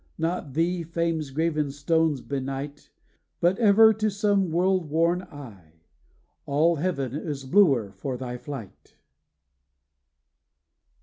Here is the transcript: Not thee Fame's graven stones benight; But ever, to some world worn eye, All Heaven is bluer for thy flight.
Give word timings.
Not 0.17 0.55
thee 0.55 0.81
Fame's 0.81 1.29
graven 1.29 1.69
stones 1.69 2.21
benight; 2.21 2.89
But 3.39 3.59
ever, 3.59 3.93
to 3.93 4.09
some 4.09 4.49
world 4.49 4.89
worn 4.89 5.21
eye, 5.21 5.83
All 6.47 6.77
Heaven 6.77 7.13
is 7.13 7.43
bluer 7.45 7.91
for 7.91 8.17
thy 8.17 8.39
flight. 8.39 8.95